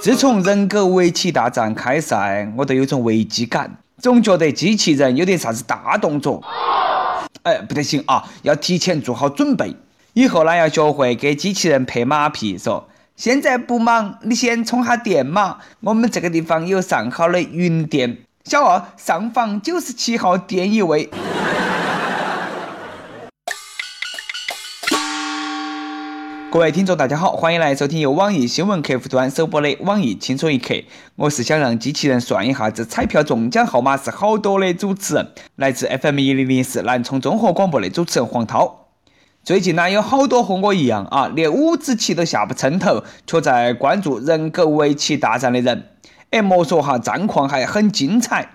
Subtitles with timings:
[0.00, 6.42] 自从人狗围棋大战开赛，我都有种危机感，总觉得机器人有点啥子大动作。
[7.42, 9.74] 哎，不得行啊，要提前做好准备。
[10.14, 15.58] 以后呢，要学会给机器人拍马屁，说现在不忙，你先充下电嘛。
[15.80, 21.10] 我们这个地方有上好的云电，小二上房九十七号电一位。
[26.50, 30.74] 各位听众，大家好，欢迎来收听由网易新闻客户端首播的网易轻松一刻。
[31.14, 38.86] 我是想让机器人算一下子彩票中奖号码是好多的主持人，来自 FM 一零零四南充综合广播的主持人黄涛。
[39.44, 45.90] 最近呢，有好多和我一样啊，连五子棋都下不称头，却在关注人狗围棋大战的人。
[46.30, 48.52] 哎，莫说哈，战况还很精彩。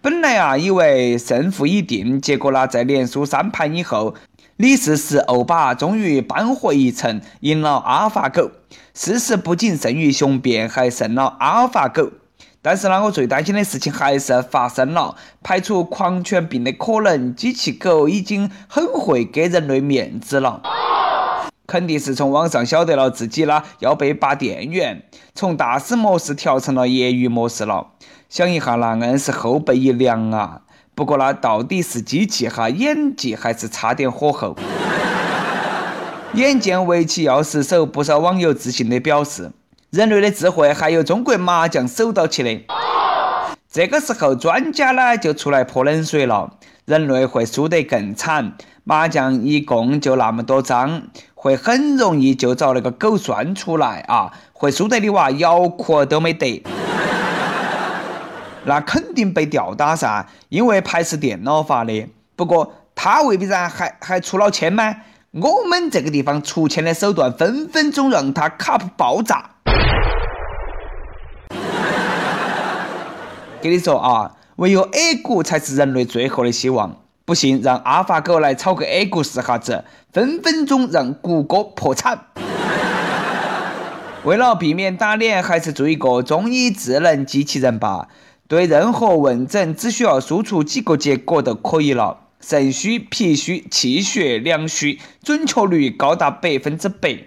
[0.00, 4.14] 本来啊，以为胜负已定，结果呢，在连输三盘以后。
[4.56, 8.52] 李世石欧巴终于扳回一城，赢了阿尔法狗。
[8.94, 12.12] 事实不仅胜于雄辩，还胜了阿尔法狗。
[12.62, 15.16] 但是呢，我最担心的事情还是发生了。
[15.42, 20.62] 排除狂犬病的可能，机器狗已经很会给人类面子了。
[21.66, 25.02] 肯定是从网上晓得了自己呢要被拔电源，
[25.34, 27.88] 从大师模式调成了业余模式了。
[28.28, 30.60] 想一下那硬是后背一凉啊！
[30.94, 34.56] 不过那到底是机器哈演技还是差点火候？
[36.34, 39.50] 眼见围棋要失手，不少网友自信地表示
[39.90, 42.60] ：“人类的智慧还有中国麻将守到起的。”
[43.70, 48.52] 这个时候，专家呢就出来泼冷水了：“人类会输得更惨，
[48.84, 51.02] 麻将一共就那么多张，
[51.34, 56.62] 会很容易就找那个狗算出来啊，会输得你娃摇裤都没得。”
[58.66, 62.08] 那肯定被吊打噻，因为牌是电脑发的。
[62.34, 64.96] 不过他未必然还还出了千吗？
[65.32, 69.50] 我们这个地方出千的手段，分分钟让他卡爆炸。
[73.60, 76.96] 给你说啊，唯有 A 股才是人类最后的希望。
[77.24, 82.26] 不信，让阿法狗来炒个 A 股试下子，分分钟让谷歌破产。
[84.24, 88.08] 为了避免打脸，还是做一个中医智能机器人吧。
[88.46, 92.18] 对任何问诊，只需要输出几个结果就可以了。
[92.40, 97.20] 肾虚、脾虚、气血两虚，准确率高达百分之百。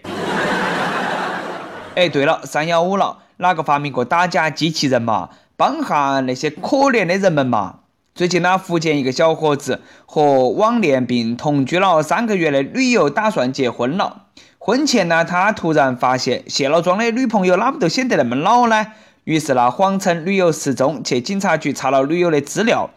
[1.96, 5.30] 哎，对了，三幺五了，哪个发明过打假机器人嘛？
[5.56, 7.80] 帮下那些可怜的人们嘛！
[8.14, 14.26] 最近呢，福建一个小伙子和网恋并同居了三个月的女友打算结婚了。
[14.60, 18.86] 婚前呢，他突然发现卸了妆的女朋友哪么都显得那么老呢？
[19.28, 22.90] 于是呢，谎称女友失踪，去警察局查了女友的资料。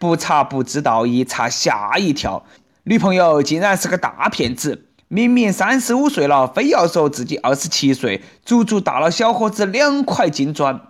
[0.00, 2.44] 不查不知道，一查吓一跳，
[2.82, 4.86] 女朋友竟然是个大骗子！
[5.06, 10.80] 明明三十五岁了，非要说自己二十七岁，足足大了小伙子两块金砖。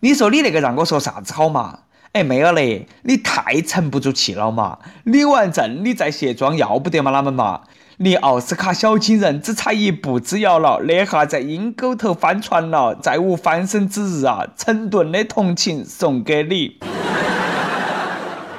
[0.00, 1.78] 你说你那个让我说啥子好嘛？
[2.12, 4.78] 哎，妹儿嘞，你太沉不住气了嘛！
[5.04, 7.10] 领完证你再卸妆，要不得嘛？
[7.12, 7.62] 哪们嘛？
[7.98, 14.46] 离奥斯卡小金人只差一步之遥了，那下在阴沟头翻船了，再无翻身之日啊！
[14.54, 16.78] 成吨的同情送给你，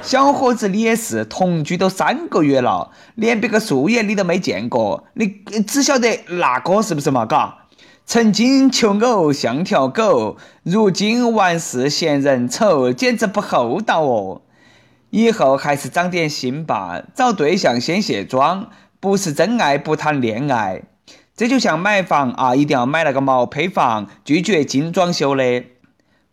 [0.02, 5.28] 小伙子，你也是同居都三个月了，连别个素颜你都没见过，你
[5.64, 7.24] 只晓得那个是不是嘛？
[7.24, 7.58] 嘎，
[8.04, 14.42] 曾经求偶像条狗，如今完事嫌人丑，简直不厚道哦！
[15.10, 18.70] 以后还是长点心吧，找对象先卸妆。
[19.00, 20.82] 不是真爱不谈恋爱，
[21.36, 25.64] 这就像买房啊，一定要买那个毛坯房，拒绝精装修的。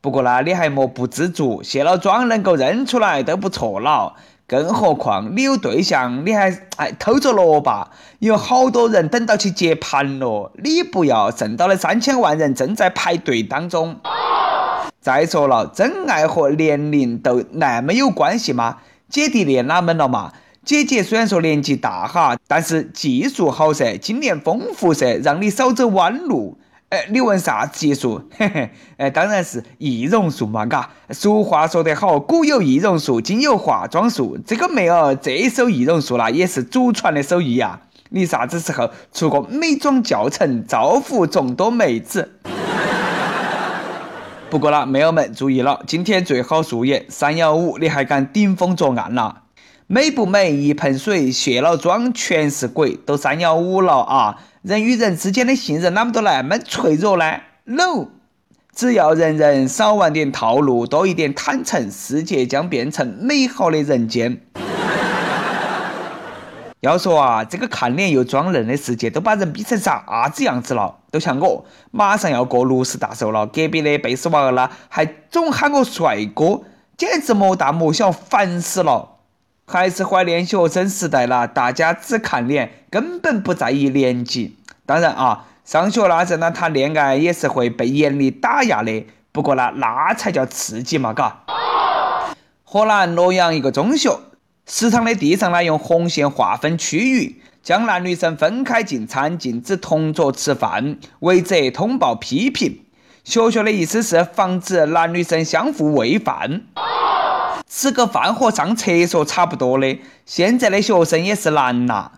[0.02, 4.14] 不过呢，你还莫不知足，卸了妆能够认出来都不错了。
[4.48, 7.92] 更何况你有对象，你还哎偷着乐吧？
[8.20, 14.00] 有好多人等到去接盘了，你不要，挣到的三千万人正在排队当中。
[15.02, 18.78] 再说了，真爱和年龄都那么有关系吗？
[19.08, 20.34] 姐弟恋哪门了嘛？
[20.66, 26.58] 姐姐虽然说年纪大哈，但是技术好噻，经验丰富噻，让你少走弯路。
[26.90, 28.20] 哎，你问啥子技术？
[28.36, 30.90] 嘿 嘿，哎，当然是易容术嘛，嘎。
[31.12, 34.40] 俗话说得好，古有易容术，今有化妆术。
[34.44, 37.82] 这个妹儿这手易容术啦，也是祖传的手艺呀。
[38.10, 42.40] 你啥子时候出个美妆教程，造福众多妹子？
[44.50, 47.06] 不过啦，妹儿们注意了，今天最好素颜。
[47.08, 49.44] 三幺五，你还敢顶风作案啦？
[49.88, 50.52] 美不美？
[50.52, 54.38] 一盆水，卸了妆全是鬼，都三幺五了啊！
[54.64, 58.08] 人与人之间的信任，啷么都那么脆弱呢？No，
[58.74, 64.42] 只要人人少玩点套路，多一点坦诚，世界将变成美好的人间。
[66.80, 70.96] 要说啊，这个看脸又装嫩的世界都把人逼成啥子样子了？
[71.12, 76.64] 都像我，马上要过六十大寿了，隔壁的贝斯娃儿呢，还总喊我帅哥，
[76.98, 79.12] 简直莫大莫小，烦死了！
[79.68, 84.58] 还是怀念学生时代啦，大家只看脸，根本不在意年纪。
[84.86, 91.42] 当然啊，上学那阵呢，谈恋爱也是会被严厉打压的，不过呢，那才叫刺激嘛，嘎。
[92.64, 94.12] 河南洛阳一个中学。
[94.68, 102.82] 食堂的地上呢，用红线划分区域，将男女生分开进餐，禁止同桌吃饭，违者通报批评。
[103.24, 106.64] 学校的意思是防止男女生相互喂饭，
[107.68, 110.00] 吃个饭和上厕所差不多的。
[110.26, 112.12] 现在的学生也是难呐，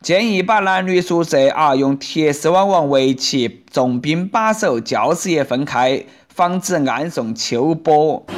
[0.00, 8.24] 建议把男女宿舍啊用铁丝网网围起，重兵把守，教室也分开，防止暗送秋波。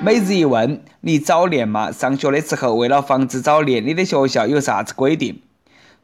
[0.00, 1.92] 每日一问：你早恋吗？
[1.92, 5.40] 上学的时候，为了防止早恋，你的学校有啥子规定？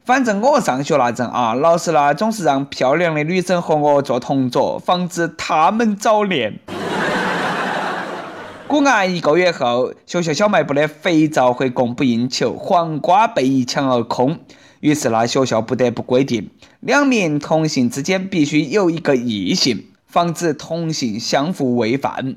[0.08, 6.60] 反正我上学那阵啊，老师呢总是让漂亮的女生和我做同桌，防止她们早恋。
[8.66, 14.38] 果然，一个月后，学校小卖部的肥皂会供不应求，黄瓜被一抢而空。
[14.80, 16.48] 于是呢，学校不得不规定，
[16.80, 22.34] 两名同性之间必须有一个异性，防止同性相互喂饭。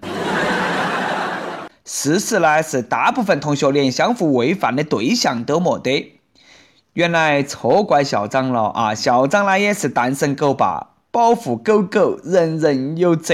[1.85, 6.17] 事实呢是，大部分同学连相互喂饭的对象都没得。
[6.93, 8.93] 原来错怪校长了啊！
[8.93, 13.33] 校长呢也是单身狗爸，保护狗狗，人人有责。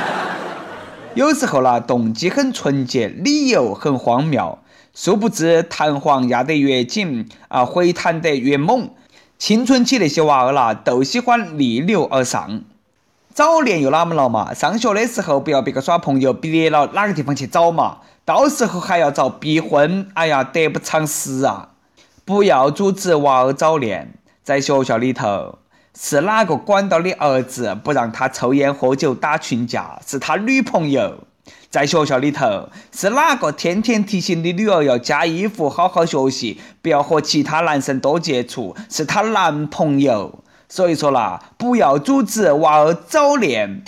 [1.16, 4.58] 有时候呢，动机很纯洁，理由很荒谬，
[4.94, 8.90] 殊不知弹簧压得越紧啊，回弹得越猛。
[9.38, 12.60] 青春期那些娃儿啦，都喜欢逆流而上。
[13.32, 14.52] 早恋又哪么了嘛？
[14.52, 18.00] 上学的时候不要别个耍朋友，别了哪个地方去找嘛？
[18.26, 21.70] 到时候还要遭逼婚，哎呀，得不偿失啊！
[22.26, 24.12] 不要阻止娃儿早恋。
[24.42, 25.60] 在学校里头，
[25.96, 30.00] 是哪个管到的儿子不让他抽烟喝酒打群架？
[30.04, 31.20] 是他女朋友。
[31.70, 38.74] 在学校里头，是哪个天天提醒你女儿要加衣服、好好学习，不要和其他男生多接触？
[38.90, 40.40] 是她男朋友。
[40.68, 43.84] 所以说啦，不要阻止娃儿早恋。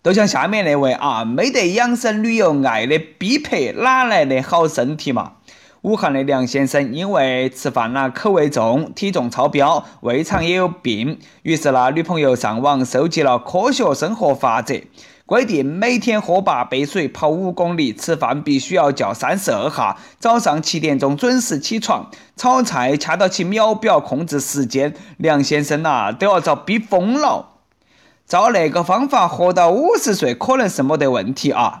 [0.00, 5.32] 都像下面那位啊，没得养生旅游爱的逼迫，哪来的好身体嘛？
[5.86, 14.74] 武汉的梁先生因为吃饭啦口味重，体重超标，胃肠也有病，于是呢，女朋友上网搜集了科学生活法则。
[15.26, 19.96] 规定每天喝八杯水，跑五公里，吃饭必须要叫三十二下。
[20.18, 24.92] 早上七点钟准时起床，炒菜掐到起秒表，控制时间。
[25.18, 27.50] 梁先生呐，都要遭逼疯了。
[28.26, 31.80] 照那个方法，活到五十岁可能是没得问题啊。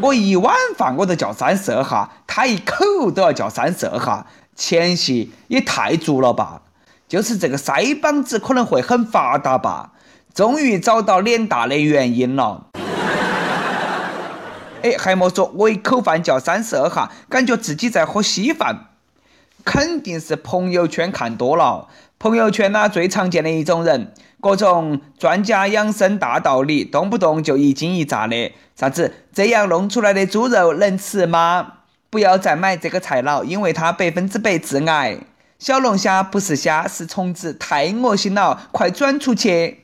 [0.00, 6.62] 我一碗饭我都叫三十二下，他一口都要叫三十二下，前戏也太足了吧？
[7.08, 9.92] 就是这个腮帮子可能会很发达吧？
[10.34, 12.66] 终于找到脸大的原因了。
[14.82, 18.88] 哎，还莫说，我一口饭叫三十二下，感觉自己在喝稀饭。
[19.64, 21.88] 肯定是朋友圈看多了。
[22.18, 28.52] 朋友圈呢，最常见的一种人，各种专家养生大道理，动不动就一惊一乍的。
[28.74, 29.12] 啥子？
[29.34, 31.74] 这样弄出来的猪肉能吃吗？
[32.08, 35.18] 不要再买这个菜了，因为它百分之百致癌。
[35.58, 39.82] 小龙虾不是虾，是虫子，太恶心了，快转出去！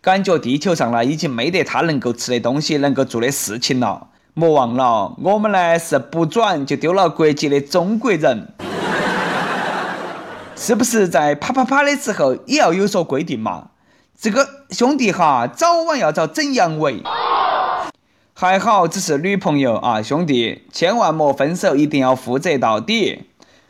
[0.00, 4.08] 感觉地球上呢，已经没得他能够吃的东西，能够做的事情了。
[4.34, 8.48] 莫忘了，我们呢是不转就丢了国籍的中国人，
[10.60, 13.68] 是不是在啪啪啪的时候也要有所规定嘛？
[14.20, 17.00] 这个兄弟哈，早晚要遭整阳痿。
[18.34, 23.26] 还好只是女朋友啊，兄弟，千万莫分手，一定要负责到底。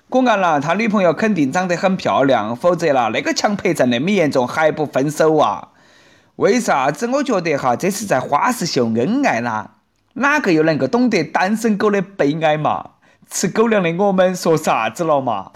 [0.09, 5.69] 果然啦，他女朋友肯定长得很漂亮，否则啦，那个强迫症那么严重还不分手啊？
[6.37, 9.73] 为啥子我觉得哈，这是在花式秀恩爱啦？
[10.15, 12.93] 哪个又能够懂得单身狗的悲哀嘛？
[13.31, 15.51] 吃狗粮的我们说啥子了嘛？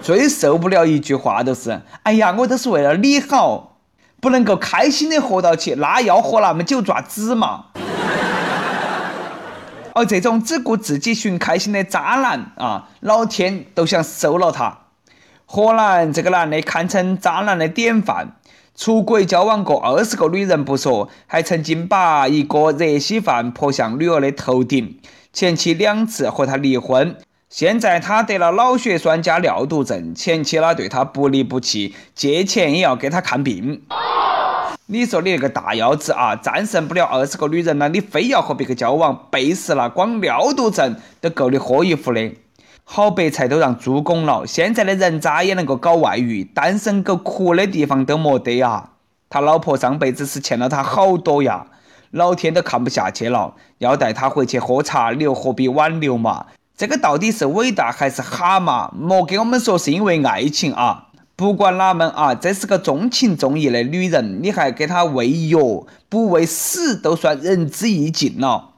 [0.00, 3.78] 最受不了一句话就是：哎呀，我都是为了你好，
[4.20, 7.66] 不能够开心的活到起，那要活那么久爪子嘛？
[9.94, 14.78] 而这种只顾自己寻开心的渣男啊，老天都想收了他。
[15.46, 18.36] 河南这个男的堪称渣男的典范。
[18.78, 24.98] 出轨交往过二十个女人不说，还曾经把一个热稀饭泼向女儿的头顶。
[25.32, 27.16] 前妻两次和他离婚，
[27.48, 33.82] 现在他得了脑血栓加尿毒症，前妻呢对他不离不弃，借钱也要给他看病。
[34.86, 42.32] 你说你那个大腰子啊，战胜不了二十个女人了，你非要和别个交往，背时了，光尿毒症都够你喝一壶的。
[42.82, 46.42] 好白菜都让猪拱了，现在的人渣也能够搞外遇？
[46.42, 48.90] 单身狗哭的地方都没得呀！
[49.28, 51.66] 他老婆上辈子是欠了他好多呀，
[52.10, 56.46] 老天都看不下去了，要带他回去喝茶，留何必挽留嘛？
[56.76, 58.92] 这个到底是伟大还是哈嘛？
[58.94, 61.06] 莫给我们说是因为爱情啊！
[61.34, 68.74] 不管哪门啊，这是个重情重义的女人，你还给她喂药，不喂死都算仁至义尽了。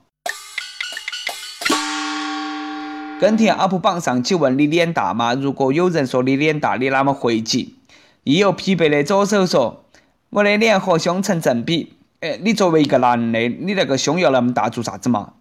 [3.20, 5.34] 跟帖 UP 榜上，请问你脸大吗？
[5.34, 7.74] 如果有人说你脸大，你哪么回击？
[8.22, 9.86] 亦有疲惫的左手说
[10.30, 15.32] ：“我的脸和胸成正比。”哎，你作为一个男的，你那个胸要那么大做啥子嘛？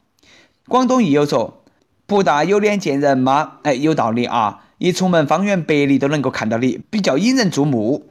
[0.68, 1.62] 广东亦有说
[2.08, 4.62] ：“不大有脸见人吗？”哎，有道理啊。
[4.78, 8.06] 一出门，方圆百里都能够看到你，比较引人注目。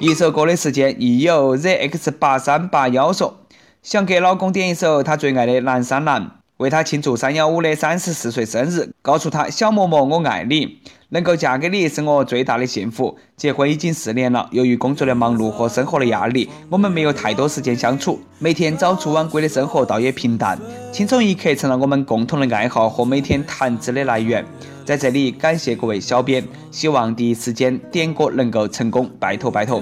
[0.00, 3.36] 一首歌的时间，亦有 zx 八三八幺说，
[3.82, 6.22] 想给老公点一首他最爱的《南山南》，
[6.58, 10.78] 为他庆祝三幺五的三十四岁生日，告诉他小嬷嬷我爱你。
[11.10, 13.16] 能够嫁给你是我最大的幸福。
[13.36, 18.20] 结婚已经四年了，由于工作的忙碌和生活的压力，我们没有太多时间相处。
[18.40, 20.58] 每天早出晚归的生活倒也平淡。
[20.92, 24.44] 轻松一刻成了我们共同的爱好和每天谈资的来源。
[24.84, 29.80] 在这里感谢各位小编，希望第一时间点歌能够成功，拜托拜托。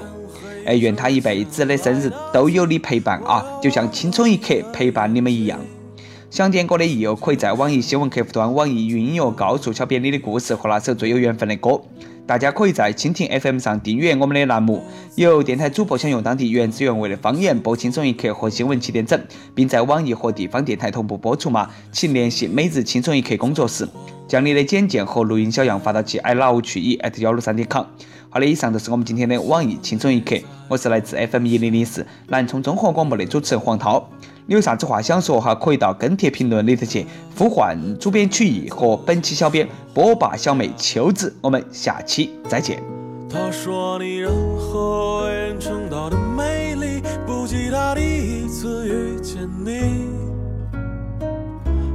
[0.65, 5.59] 哎，愿他一辈子的生日都有你陪伴啊，就像青春一刻陪伴你们一样。
[6.29, 11.81] 想点歌的益友可以在网易新闻客户端、网易云音乐告诉小编你的故事和那首最有缘分的歌。
[12.25, 14.83] 大家可以在蜻蜓 FM 上订阅我们的栏目，
[15.15, 19.17] 由电台主播想用当地原汁原味的方言播轻松一刻和新闻七点整，
[19.55, 21.69] 并在网易和地方电台同步播出吗？
[21.93, 23.87] 请联系每日轻松一刻工作室，
[24.27, 27.85] 将你的简介和录音小样发到其 i love 去一 at 幺六三点 com。
[28.29, 30.35] 好的，以上就是我们今天的网易轻松一刻，
[30.67, 34.09] 我是来自 FM 一零零四南充综合广播的主持人黄涛。
[34.49, 35.53] 你有啥子话想说哈？
[35.53, 37.05] 可以到跟帖评论里头去
[37.37, 41.35] 呼唤主编曲艺和本期小编波霸小妹秋子。
[41.41, 42.81] 我们下期再见。
[43.29, 50.07] 他说你任何为人称道的美丽，不及他第一次遇见你。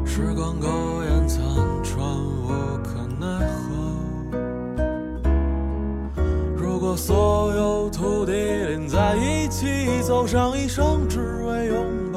[0.04, 0.68] 时光苟
[1.04, 1.42] 延残
[1.82, 2.48] 喘，无
[2.84, 3.72] 可奈何。
[6.54, 12.11] 如果所有土地连在一起，走上一生，只为拥。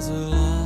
[0.00, 0.65] 醉了，